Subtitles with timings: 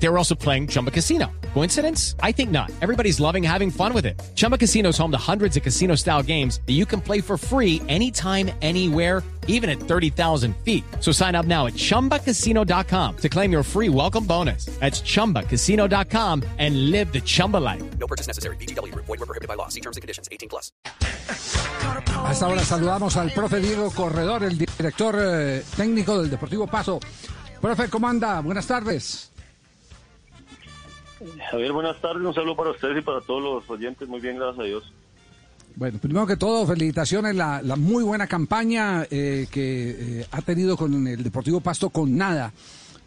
[0.00, 1.30] They were also playing Chumba Casino.
[1.54, 2.14] Coincidence?
[2.22, 2.70] I think not.
[2.80, 4.20] Everybody's loving having fun with it.
[4.36, 7.36] Chumba Casino is home to hundreds of casino style games that you can play for
[7.36, 10.84] free anytime, anywhere, even at 30,000 feet.
[11.00, 14.66] So sign up now at chumbacasino.com to claim your free welcome bonus.
[14.78, 17.82] That's chumbacasino.com and live the Chumba life.
[17.98, 18.56] No purchase necessary.
[18.56, 18.94] BGW.
[18.94, 19.68] Void were prohibited by law.
[19.68, 20.28] See terms and conditions.
[20.30, 20.70] 18 plus.
[22.24, 27.00] A esta hora saludamos al profe Diego Corredor, el director eh, técnico del Deportivo Paso.
[27.60, 28.40] Profe, ¿cómo anda?
[28.40, 29.30] Buenas tardes.
[31.50, 32.24] Javier, buenas tardes.
[32.24, 34.08] Un saludo para ustedes y para todos los oyentes.
[34.08, 34.92] Muy bien, gracias a Dios.
[35.76, 40.76] Bueno, primero que todo, felicitaciones, la, la muy buena campaña eh, que eh, ha tenido
[40.76, 42.52] con el Deportivo Pasto con nada.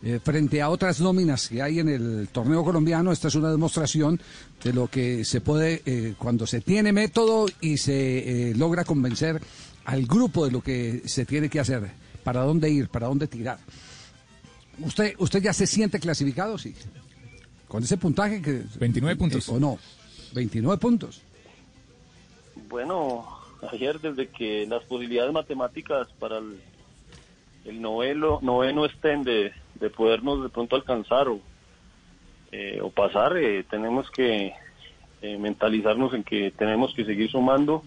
[0.03, 4.19] Eh, frente a otras nóminas que hay en el torneo colombiano, esta es una demostración
[4.63, 9.39] de lo que se puede eh, cuando se tiene método y se eh, logra convencer
[9.85, 11.91] al grupo de lo que se tiene que hacer,
[12.23, 13.59] para dónde ir, para dónde tirar.
[14.79, 16.57] ¿Usted, usted ya se siente clasificado?
[16.57, 16.73] Sí.
[17.71, 18.63] Con ese puntaje que...
[18.81, 19.47] 29 puntos.
[19.47, 19.79] ¿O no?
[20.33, 21.21] 29 puntos.
[22.67, 23.25] Bueno,
[23.71, 26.59] ayer desde que las posibilidades matemáticas para el,
[27.63, 31.39] el novelo, noveno estén de, de podernos de pronto alcanzar o,
[32.51, 34.53] eh, o pasar, eh, tenemos que
[35.21, 37.83] eh, mentalizarnos en que tenemos que seguir sumando.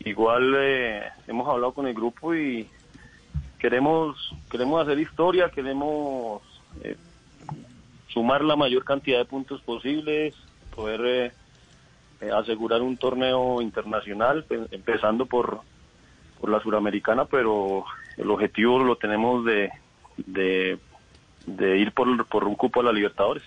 [0.00, 2.68] Igual eh, hemos hablado con el grupo y
[3.58, 6.42] queremos queremos hacer historia, queremos
[6.84, 6.94] eh,
[8.12, 10.34] sumar la mayor cantidad de puntos posibles,
[10.74, 11.32] poder eh,
[12.20, 15.60] eh, asegurar un torneo internacional, pe- empezando por,
[16.40, 17.84] por la suramericana, pero
[18.16, 19.70] el objetivo lo tenemos de,
[20.18, 20.78] de,
[21.46, 23.42] de ir por, por un cupo a la Libertadores.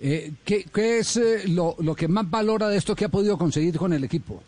[0.00, 3.36] Eh, ¿qué, qué es eh, lo, lo que más valora de esto que ha podido
[3.36, 4.40] conseguir con el equipo?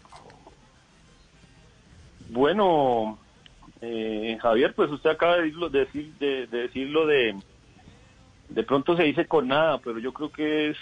[2.29, 3.19] Bueno,
[3.81, 7.35] eh, Javier, pues usted acaba de decir, de, de decirlo de,
[8.51, 10.77] de pronto se dice con nada, pero yo creo que es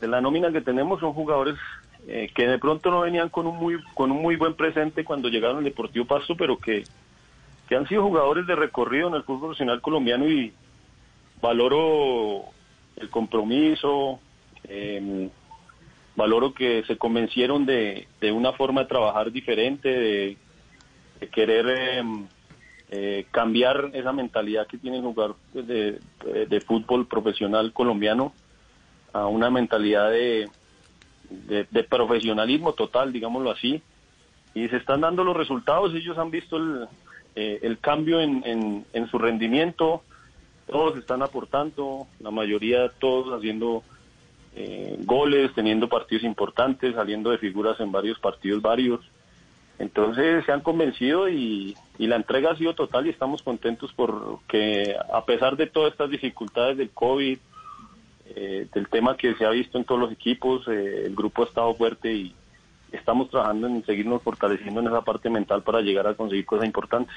[0.00, 1.56] de la nómina que tenemos son jugadores
[2.08, 5.28] eh, que de pronto no venían con un muy con un muy buen presente cuando
[5.28, 6.84] llegaron al Deportivo Pasto, pero que,
[7.68, 10.52] que han sido jugadores de recorrido en el fútbol profesional colombiano y
[11.42, 12.44] valoro
[12.96, 14.20] el compromiso,
[14.64, 15.28] eh,
[16.16, 20.36] valoro que se convencieron de, de una forma de trabajar diferente, de,
[21.20, 22.02] de querer eh,
[22.90, 26.00] eh, cambiar esa mentalidad que tienen jugar pues, de,
[26.48, 28.32] de fútbol profesional colombiano
[29.12, 30.48] a una mentalidad de
[31.88, 33.82] profesionalismo total, digámoslo así.
[34.54, 36.88] Y se están dando los resultados, ellos han visto el,
[37.36, 40.02] eh, el cambio en, en, en su rendimiento,
[40.66, 43.82] todos están aportando, la mayoría todos haciendo
[44.56, 49.00] eh, goles, teniendo partidos importantes, saliendo de figuras en varios partidos varios.
[49.78, 54.96] Entonces se han convencido y, y la entrega ha sido total y estamos contentos porque
[55.12, 57.38] a pesar de todas estas dificultades del COVID,
[58.34, 61.46] eh, del tema que se ha visto en todos los equipos, eh, el grupo ha
[61.46, 62.34] estado fuerte y
[62.90, 67.14] estamos trabajando en seguirnos fortaleciendo en esa parte mental para llegar a conseguir cosas importantes.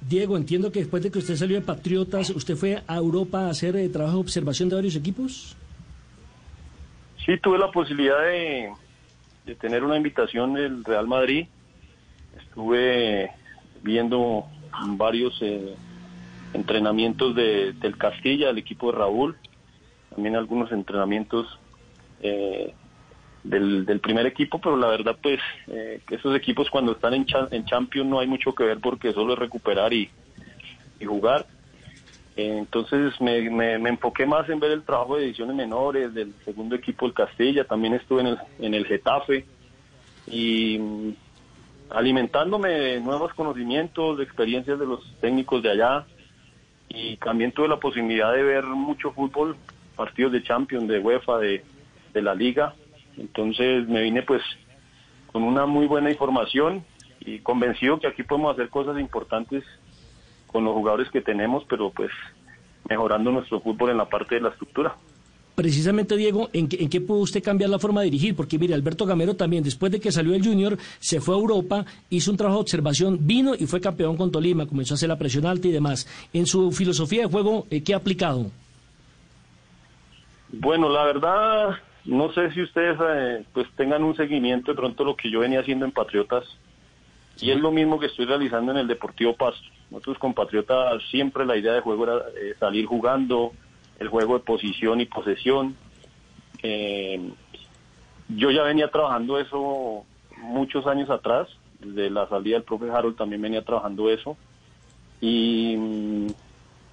[0.00, 3.50] Diego, entiendo que después de que usted salió de Patriotas, ¿usted fue a Europa a
[3.50, 5.56] hacer eh, trabajo de observación de varios equipos?
[7.24, 8.72] Sí, tuve la posibilidad de,
[9.46, 11.46] de tener una invitación del Real Madrid.
[12.36, 13.30] Estuve
[13.84, 14.46] viendo
[14.96, 15.76] varios eh,
[16.52, 19.36] entrenamientos de, del Castilla, del equipo de Raúl,
[20.08, 21.46] también algunos entrenamientos
[22.20, 22.74] eh,
[23.42, 27.48] del, primer equipo, pero la verdad pues eh, que esos equipos cuando están en, cha-
[27.50, 30.10] en Champions no hay mucho que ver porque solo es recuperar y,
[31.04, 31.46] jugar.
[32.36, 36.74] Eh, Entonces me, me, enfoqué más en ver el trabajo de ediciones menores del segundo
[36.74, 39.46] equipo del Castilla, también estuve en el, en el Getafe
[40.26, 40.78] y
[41.94, 46.06] alimentándome de nuevos conocimientos, de experiencias de los técnicos de allá
[46.88, 49.56] y también tuve la posibilidad de ver mucho fútbol,
[49.96, 51.64] partidos de Champions, de UEFA, de,
[52.12, 52.74] de la Liga.
[53.16, 54.42] Entonces me vine pues
[55.32, 56.84] con una muy buena información
[57.20, 59.64] y convencido que aquí podemos hacer cosas importantes
[60.48, 62.10] con los jugadores que tenemos, pero pues
[62.88, 64.96] mejorando nuestro fútbol en la parte de la estructura.
[65.54, 68.34] Precisamente, Diego, ¿en qué, ¿en qué pudo usted cambiar la forma de dirigir?
[68.34, 71.84] Porque mire, Alberto Gamero también, después de que salió el Junior, se fue a Europa,
[72.10, 75.18] hizo un trabajo de observación, vino y fue campeón con Tolima, comenzó a hacer la
[75.18, 76.08] presión alta y demás.
[76.32, 78.50] En su filosofía de juego, eh, ¿qué ha aplicado?
[80.50, 85.16] Bueno, la verdad, no sé si ustedes eh, pues tengan un seguimiento de pronto lo
[85.16, 86.44] que yo venía haciendo en Patriotas
[87.40, 89.66] y es lo mismo que estoy realizando en el Deportivo Pasto.
[89.90, 93.52] Nosotros con Patriotas siempre la idea de juego era eh, salir jugando,
[93.98, 95.76] el juego de posición y posesión.
[96.62, 97.20] Eh,
[98.28, 100.04] yo ya venía trabajando eso
[100.38, 101.48] muchos años atrás,
[101.80, 104.36] desde la salida del profe Harold también venía trabajando eso.
[105.20, 106.26] Y mm,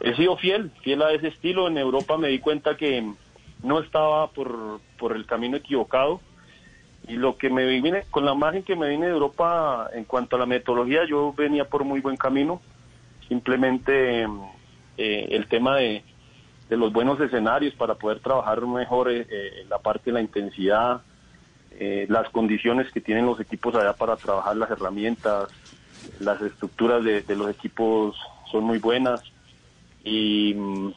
[0.02, 1.68] he sido fiel, fiel a ese estilo.
[1.68, 3.12] En Europa me di cuenta que
[3.64, 6.22] no estaba por, por el camino equivocado.
[7.08, 10.36] Y lo que me vine, con la imagen que me vine de Europa en cuanto
[10.36, 12.62] a la metodología, yo venía por muy buen camino.
[13.28, 14.28] Simplemente
[14.98, 16.04] eh, el tema de,
[16.72, 21.02] de los buenos escenarios para poder trabajar mejor eh, eh, la parte de la intensidad,
[21.72, 25.50] eh, las condiciones que tienen los equipos allá para trabajar las herramientas,
[26.22, 28.16] las estructuras de, de los equipos
[28.50, 29.22] son muy buenas.
[30.06, 30.94] Y, mm,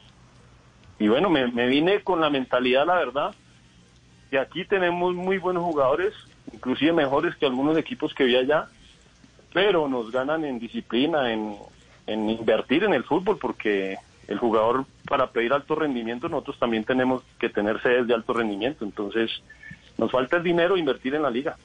[0.99, 3.35] y bueno, me, me vine con la mentalidad, la verdad,
[4.31, 6.13] que aquí tenemos muy buenos jugadores,
[6.53, 8.69] inclusive mejores que algunos equipos que vi allá,
[9.53, 11.57] pero nos ganan en disciplina, en,
[12.07, 17.23] en invertir en el fútbol, porque el jugador para pedir alto rendimiento nosotros también tenemos
[17.39, 19.29] que tener sedes de alto rendimiento, entonces
[19.97, 21.55] nos falta el dinero invertir en la liga.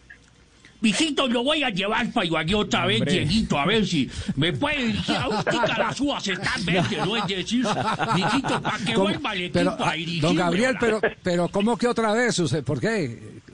[0.83, 4.87] Mijito, lo voy a llevar para Ibagué otra vez, Dieguito, a ver si me puede
[4.87, 7.17] dirigir a un Carazúa, se está verde, ¿no?
[7.17, 7.67] Es decir,
[8.15, 9.05] mijito, para que ¿Cómo?
[9.09, 10.23] vuelva el equipo Pero, a ah, dirigir.
[10.23, 12.39] don Gabriel, pero, pero ¿cómo que otra vez?
[12.39, 13.05] Usted, ¿Por qué?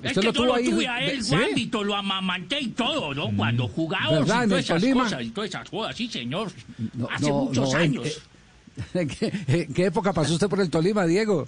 [0.02, 0.70] Es Usted que lo yo tuvo lo ahí.
[0.70, 1.34] tuve a él, ¿Sí?
[1.34, 3.28] Juanito, lo amamanté y todo, ¿no?
[3.36, 6.52] Cuando jugábamos y todas esas cosas, y todas esas cosas, sí, señor.
[6.94, 8.06] No, Hace no, muchos no, años.
[8.06, 8.35] ¿En
[8.92, 11.46] qué, en qué época pasó usted por el Tolima, Diego?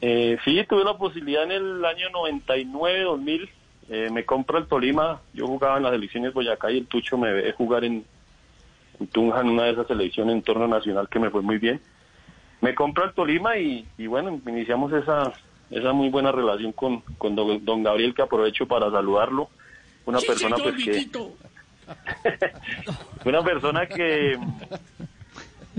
[0.00, 3.50] Eh, sí, tuve la posibilidad en el año 99, 2000.
[3.88, 5.20] Eh, me compro el Tolima.
[5.32, 8.04] Yo jugaba en las selecciones Boyacá y el Tucho me ve jugar en,
[8.98, 11.80] en Tunja en una de esas selecciones en torno nacional que me fue muy bien.
[12.60, 15.32] Me compro el Tolima y, y bueno, iniciamos esa
[15.72, 19.48] esa muy buena relación con, con don, don Gabriel, que aprovecho para saludarlo.
[20.04, 21.08] Una sí, persona señor, pues que
[23.28, 24.38] una persona que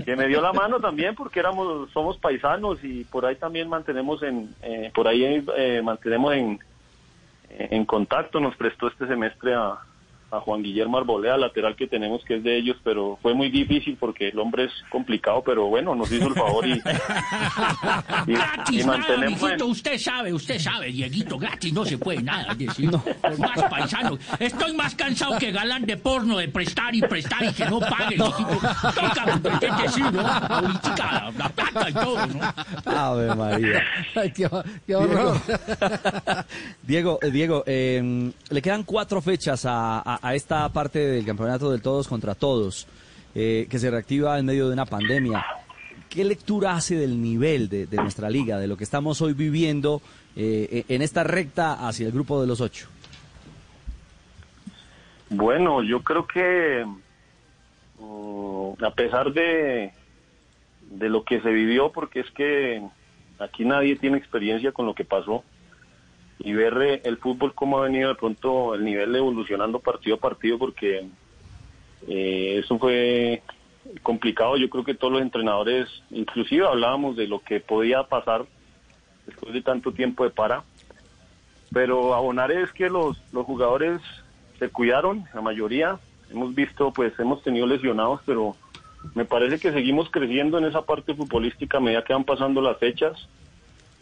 [0.04, 4.22] que me dio la mano también porque éramos somos paisanos y por ahí también mantenemos
[4.22, 6.58] en eh, por ahí eh, mantenemos en
[7.50, 9.78] en contacto nos prestó este semestre a,
[10.36, 13.96] a Juan Guillermo Arbolea lateral que tenemos que es de ellos pero fue muy difícil
[13.98, 16.80] porque el hombre es complicado pero bueno nos hizo el favor y, y,
[18.26, 22.22] Gratis, y nada, mantenemos en- mijito, usted sabe, usted sabe, Dieguito, gratis no se puede
[22.22, 24.18] nada, es decir, por más paisano.
[24.38, 28.16] Estoy más cansado que galán de porno, de prestar y prestar y que no pague,
[28.16, 28.58] mijito.
[28.94, 30.20] Toca, ¿qué decir, no?
[30.26, 32.40] Ahorita la, la plata y todo, ¿no?
[32.98, 33.82] Ave María.
[34.14, 34.48] Ay, qué,
[34.86, 35.36] qué horror.
[36.82, 41.70] Diego, eh, Diego eh, le quedan cuatro fechas a, a- a esta parte del campeonato
[41.70, 42.88] del todos contra todos,
[43.34, 45.44] eh, que se reactiva en medio de una pandemia.
[46.08, 50.00] ¿Qué lectura hace del nivel de, nuestra liga, de lo que estamos hoy viviendo
[50.34, 52.88] eh, en esta recta hacia el grupo de los ocho?
[55.28, 56.86] Bueno, yo creo que
[57.98, 59.92] mm, a pesar de,
[60.90, 62.82] de lo que se vivió, porque es que
[63.38, 65.44] aquí nadie tiene experiencia con lo que pasó,
[66.38, 70.20] y ver eh, el fútbol cómo ha venido de pronto el nivel evolucionando partido a
[70.20, 71.06] partido, porque
[72.08, 73.42] eh, eso fue
[74.02, 74.56] complicado.
[74.56, 78.44] Yo creo que todos los entrenadores, inclusive hablábamos de lo que podía pasar
[79.26, 80.64] después de tanto tiempo de para.
[81.72, 84.00] Pero abonar es que los, los jugadores
[84.58, 85.98] se cuidaron, la mayoría.
[86.30, 88.56] Hemos visto, pues hemos tenido lesionados, pero
[89.14, 92.78] me parece que seguimos creciendo en esa parte futbolística a medida que van pasando las
[92.78, 93.28] fechas.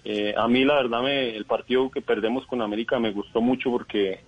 [0.04, 3.70] Eh, a mí la verdad me, el partido que perdemos con América me gustó mucho
[3.70, 4.20] porque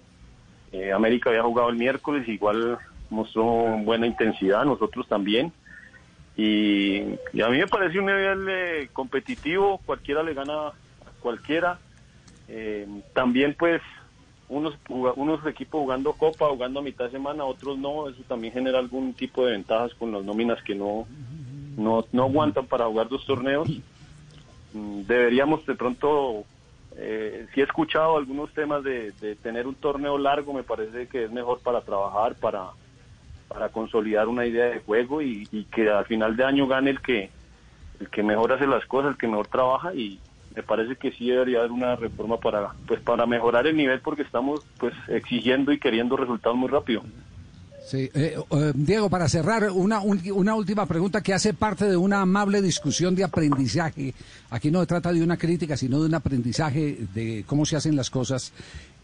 [0.72, 2.78] eh, América había jugado el miércoles, igual
[3.10, 5.52] mostró buena intensidad, nosotros también.
[6.36, 10.72] Y, a mí me parece un nivel eh, competitivo, cualquiera le gana a
[11.20, 11.78] cualquiera.
[12.48, 13.80] Eh, también pues
[14.48, 18.78] unos, unos equipos jugando copa, jugando a mitad de semana, otros no, eso también genera
[18.78, 21.06] algún tipo de ventajas con las nóminas que no,
[21.76, 23.68] no, no aguantan para jugar dos torneos.
[24.74, 26.44] Mm, Deberíamos de pronto,
[26.96, 31.24] eh, sí he escuchado algunos temas de, de tener un torneo largo, me parece que
[31.24, 32.72] es mejor para trabajar, para,
[33.48, 37.00] para consolidar una idea de juego y, y que al final de año gane el
[37.00, 37.32] que,
[38.00, 40.20] el que mejor hace las cosas, el que mejor trabaja y
[40.54, 44.22] me parece que sí debería haber una reforma para pues para mejorar el nivel porque
[44.22, 47.02] estamos pues exigiendo y queriendo resultados muy rápido.
[47.86, 51.96] Sí, eh, eh, Diego, para cerrar, una, un- una última pregunta que hace parte de
[51.96, 54.14] una amable discusión de aprendizaje.
[54.50, 57.94] Aquí no se trata de una crítica, sino de un aprendizaje de cómo se hacen
[57.94, 58.52] las cosas.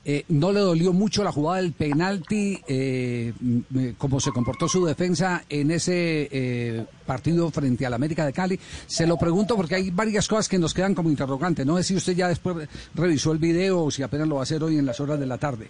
[0.02, 4.66] Eh, ¿No le dolió mucho la jugada del penalti, eh, mm, eh, cómo se comportó
[4.66, 8.58] su defensa en ese partido frente al América de Cali?
[8.86, 11.66] Se lo pregunto porque hay varias cosas que nos quedan como interrogante.
[11.66, 14.44] No sé si usted ya después revisó el video o si apenas lo va a
[14.44, 15.68] hacer hoy en las horas de la tarde.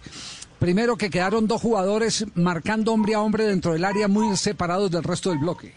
[0.59, 5.03] Primero que quedaron dos jugadores marcando hombre a hombre dentro del área muy separados del
[5.03, 5.73] resto del bloque.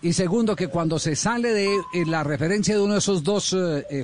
[0.00, 3.54] Y segundo, que cuando se sale de la referencia de uno de esos dos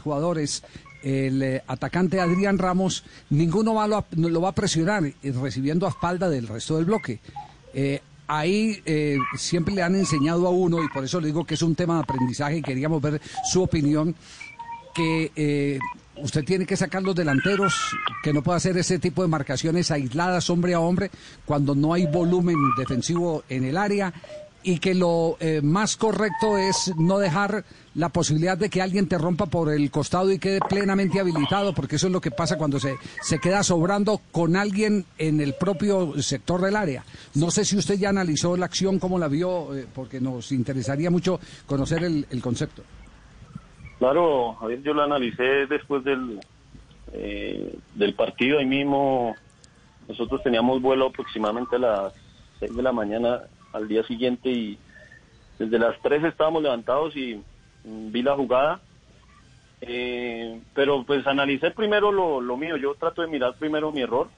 [0.02, 0.62] jugadores,
[1.02, 5.90] el eh, atacante Adrián Ramos, ninguno va, lo, lo va a presionar eh, recibiendo a
[5.90, 7.20] espalda del resto del bloque.
[7.74, 11.54] Eh, ahí eh, siempre le han enseñado a uno, y por eso le digo que
[11.54, 14.14] es un tema de aprendizaje y queríamos ver su opinión,
[14.94, 15.78] que eh,
[16.16, 17.74] usted tiene que sacar los delanteros,
[18.22, 21.10] que no puede hacer ese tipo de marcaciones aisladas hombre a hombre
[21.44, 24.12] cuando no hay volumen defensivo en el área
[24.62, 27.64] y que lo eh, más correcto es no dejar
[27.94, 31.96] la posibilidad de que alguien te rompa por el costado y quede plenamente habilitado, porque
[31.96, 36.20] eso es lo que pasa cuando se, se queda sobrando con alguien en el propio
[36.22, 37.04] sector del área.
[37.34, 41.10] No sé si usted ya analizó la acción, cómo la vio, eh, porque nos interesaría
[41.10, 42.82] mucho conocer el, el concepto.
[43.98, 46.40] Claro, a ver, yo lo analicé después del,
[47.12, 48.58] eh, del partido.
[48.58, 49.36] Ahí mismo
[50.08, 52.12] nosotros teníamos vuelo aproximadamente a las
[52.58, 53.42] 6 de la mañana
[53.72, 54.78] al día siguiente y
[55.58, 57.36] desde las 3 estábamos levantados y
[57.84, 58.80] mm, vi la jugada.
[59.80, 62.76] Eh, pero pues analicé primero lo, lo mío.
[62.76, 64.28] Yo trato de mirar primero mi error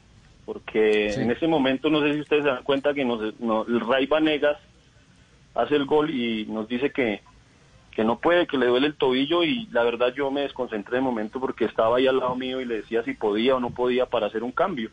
[0.47, 1.21] porque Sí.
[1.21, 4.07] en ese momento no sé si ustedes se dan cuenta que nos, no- el Ray
[4.07, 4.59] Vanegas
[5.55, 7.21] hace el gol y nos dice que,
[7.93, 11.03] que no puede, que le duele el tobillo y la verdad yo me desconcentré de
[11.03, 14.07] momento porque estaba ahí al lado mío y le decía si podía o no podía
[14.07, 14.91] para hacer un cambio.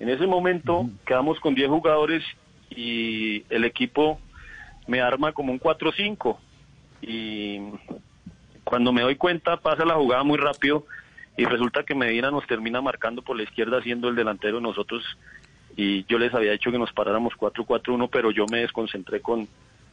[0.00, 2.22] En ese momento quedamos con 10 jugadores
[2.70, 4.20] y el equipo
[4.86, 6.38] me arma como un 4-5
[7.02, 7.58] y
[8.64, 10.86] cuando me doy cuenta pasa la jugada muy rápido
[11.36, 15.04] y resulta que Medina nos termina marcando por la izquierda siendo el delantero de nosotros
[15.76, 19.48] y yo les había dicho que nos paráramos 4-4-1 pero yo me desconcentré con,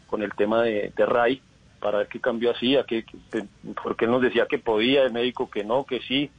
[0.07, 1.41] con el tema de, de Ray
[1.79, 3.45] para ver qué cambio hacía, que, que-
[3.83, 6.31] porque él nos decía que podía, el médico que no, que sí.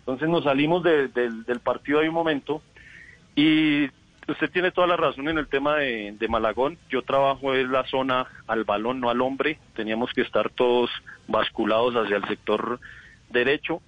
[0.00, 2.60] Entonces nos salimos de- del- del partido ahí un momento
[3.34, 3.86] y
[4.30, 6.78] usted tiene toda la razón en el tema de, Malagón.
[6.88, 9.58] Yo trabajo en la zona al balón, no al hombre.
[9.74, 10.90] Teníamos que estar todos
[11.28, 12.80] basculados hacia el sector
[13.30, 13.80] derecho,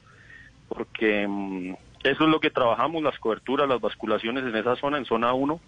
[0.68, 5.04] porque mm, eso es lo que trabajamos, las coberturas, las basculaciones en esa zona, en
[5.04, 5.60] zona 1,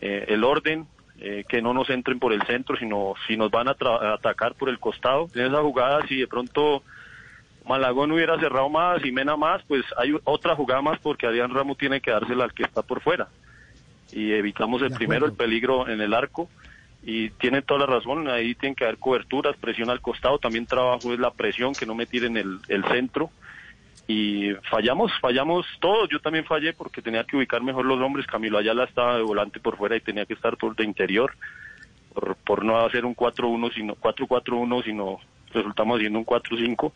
[0.00, 0.86] eh, el orden,
[1.18, 4.54] eh, que no nos entren por el centro, sino si nos van a, a atacar
[4.54, 5.28] por el costado.
[5.34, 6.82] En esa jugada, si de pronto
[7.66, 11.78] Malagón hubiera cerrado más y Mena más, pues hay otra jugada más porque Adrián Ramos
[11.78, 13.28] tiene que dársela al que está por fuera.
[14.12, 16.48] Y evitamos el primero, el peligro en el arco.
[17.04, 21.12] Y tiene toda la razón, ahí tienen que haber coberturas, presión al costado, también trabajo
[21.12, 23.30] es la presión, que no me tiren el, el centro.
[24.06, 28.58] Y fallamos, fallamos todos, yo también fallé porque tenía que ubicar mejor los hombres, Camilo
[28.58, 31.32] Ayala estaba de volante por fuera y tenía que estar por de interior,
[32.12, 35.18] por, por no hacer un 4-1, sino 4-4-1, sino
[35.52, 36.92] resultamos haciendo un 4-5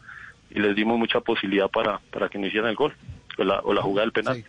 [0.51, 2.93] y les dimos mucha posibilidad para, para que no hicieran el gol
[3.39, 4.37] o la, o la jugada del penal.
[4.37, 4.45] Sí.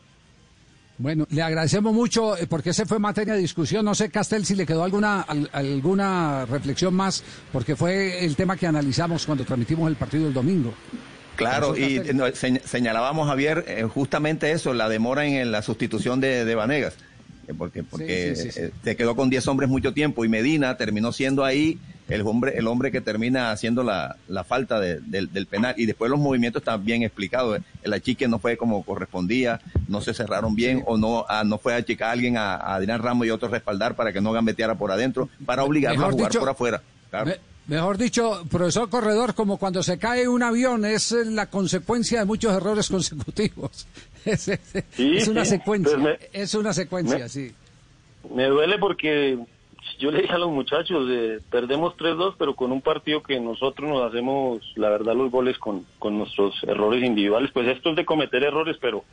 [1.00, 3.86] Bueno, le agradecemos mucho eh, porque ese fue materia de discusión.
[3.86, 8.58] No sé, Castel, si le quedó alguna al- alguna reflexión más, porque fue el tema
[8.58, 10.74] que analizamos cuando transmitimos el partido el domingo.
[11.36, 12.26] Claro, y no,
[12.66, 16.96] señalábamos, Javier, eh, justamente eso, la demora en, en la sustitución de, de Vanegas,
[17.48, 18.60] eh, porque, porque sí, sí, sí.
[18.62, 21.78] eh, se quedó con 10 hombres mucho tiempo y Medina terminó siendo ahí
[22.10, 25.86] el hombre, el hombre que termina haciendo la, la falta de- del, del penal y
[25.86, 27.58] después los movimientos están bien explicados.
[27.60, 27.62] eh.
[27.84, 31.74] El achique no fue como correspondía, no se cerraron bien o no, ah, no fue
[31.74, 34.76] a achicar a alguien a, a Adrián Ramos y otro respaldar para que no gambeteara
[34.76, 36.82] por adentro, para obligarlo a jugar dicho, por afuera.
[37.10, 37.26] Claro.
[37.28, 37.38] Me-
[37.76, 42.54] mejor dicho, profesor Corredor, como cuando se cae un avión, es la consecuencia de muchos
[42.56, 43.86] errores consecutivos.
[44.26, 44.60] es, es-
[44.96, 47.52] Sí, es una sí, secuencia, pues me- es una secuencia, me- sí.
[48.34, 49.38] Me duele porque
[49.98, 53.90] yo le dije a los muchachos, eh, perdemos 3-2, pero con un partido que nosotros
[53.90, 57.52] nos hacemos, la verdad, los goles con, con nuestros errores individuales.
[57.52, 59.04] Pues esto es de cometer errores, pero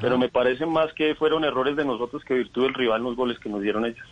[0.00, 3.38] pero me parece más que fueron errores de nosotros que virtud del rival los goles
[3.38, 4.06] que nos dieron ellos.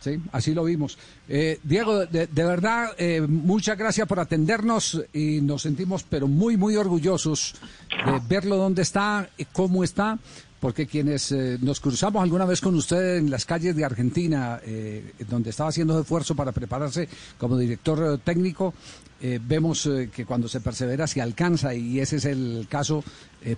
[0.00, 0.98] Sí, así lo vimos.
[1.28, 6.56] Eh, Diego, de, de verdad, eh, muchas gracias por atendernos y nos sentimos, pero muy,
[6.56, 7.54] muy orgullosos
[7.88, 10.18] de verlo dónde está, y cómo está,
[10.66, 15.12] porque quienes eh, nos cruzamos alguna vez con usted en las calles de Argentina, eh,
[15.28, 17.08] donde estaba haciendo esfuerzo para prepararse
[17.38, 18.74] como director eh, técnico,
[19.42, 23.02] vemos que cuando se persevera se alcanza y ese es el caso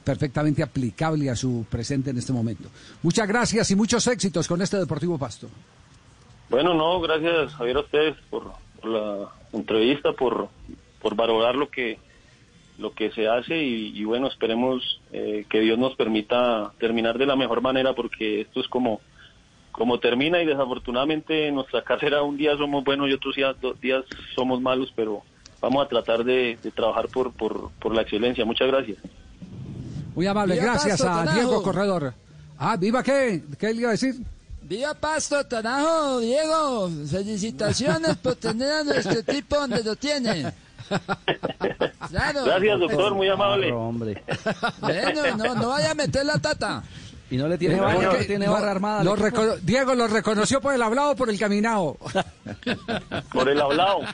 [0.04, 2.68] perfectamente aplicable a su presente en este momento.
[3.02, 5.48] Muchas gracias y muchos éxitos con este Deportivo Pasto.
[6.50, 10.48] Bueno, no, gracias Javier a ustedes por, por la entrevista, por,
[11.00, 11.98] por valorar lo que
[12.78, 17.26] lo que se hace y, y bueno, esperemos eh, que Dios nos permita terminar de
[17.26, 19.00] la mejor manera porque esto es como
[19.72, 23.80] como termina y desafortunadamente en nuestra carrera un día somos buenos y otros días, dos
[23.80, 24.04] días
[24.34, 25.22] somos malos, pero
[25.60, 28.44] vamos a tratar de, de trabajar por, por, por la excelencia.
[28.44, 28.98] Muchas gracias.
[30.14, 31.34] Muy amable, Viva gracias Pasto, a.
[31.34, 32.12] Diego Corredor.
[32.58, 33.42] Ah, ¿viva qué?
[33.56, 34.16] ¿Qué le iba a decir?
[34.62, 36.90] Viva Pasto, Tanajo, Diego.
[37.08, 40.52] Felicitaciones por tener a nuestro tipo donde lo tiene.
[42.08, 42.44] Claro.
[42.44, 43.72] Gracias, doctor, muy amable.
[43.72, 44.22] Hombre.
[44.80, 46.82] Bueno, no, no vaya a meter la tata.
[47.30, 49.04] Y no le tiene Eh, barra, no porque tiene lo- barra armada.
[49.04, 49.36] lo al equipo.
[49.42, 51.96] recono- Diego lo reconoció por el hablado o por el caminado.
[53.32, 54.00] Por el hablado.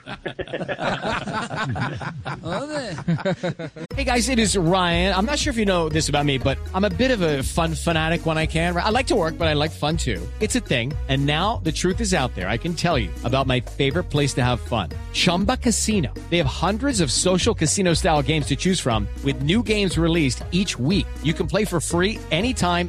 [3.96, 5.14] Hey guys, it is Ryan.
[5.14, 7.42] I'm not sure if you know this about me, but I'm a bit of a
[7.42, 8.76] fun fanatic when I can.
[8.76, 10.20] I like to work, but I like fun too.
[10.40, 10.92] It's a thing.
[11.08, 12.48] And now the truth is out there.
[12.48, 14.88] I can tell you about my favorite place to have fun.
[15.12, 16.12] Chumba Casino.
[16.30, 20.42] They have hundreds of social casino style games to choose from with new games released
[20.50, 21.06] each week.
[21.22, 22.88] You can play for free anytime,